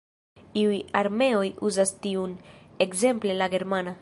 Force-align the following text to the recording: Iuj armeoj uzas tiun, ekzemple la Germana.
Iuj 0.61 0.79
armeoj 1.01 1.45
uzas 1.71 1.95
tiun, 2.07 2.35
ekzemple 2.87 3.41
la 3.43 3.55
Germana. 3.57 3.99